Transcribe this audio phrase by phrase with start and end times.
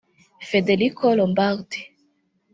[0.51, 1.79] Federico Lombardi